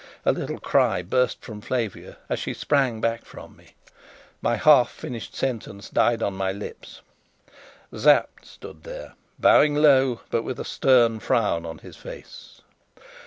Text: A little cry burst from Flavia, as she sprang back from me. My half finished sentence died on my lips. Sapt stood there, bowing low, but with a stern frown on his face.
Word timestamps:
A 0.25 0.31
little 0.31 0.59
cry 0.59 1.03
burst 1.03 1.45
from 1.45 1.61
Flavia, 1.61 2.17
as 2.27 2.39
she 2.39 2.55
sprang 2.55 3.01
back 3.01 3.23
from 3.23 3.55
me. 3.55 3.75
My 4.41 4.55
half 4.55 4.89
finished 4.89 5.35
sentence 5.35 5.91
died 5.91 6.23
on 6.23 6.33
my 6.33 6.51
lips. 6.51 7.01
Sapt 7.95 8.47
stood 8.47 8.81
there, 8.81 9.13
bowing 9.37 9.75
low, 9.75 10.21
but 10.31 10.41
with 10.41 10.59
a 10.59 10.65
stern 10.65 11.19
frown 11.19 11.67
on 11.67 11.77
his 11.77 11.97
face. 11.97 12.61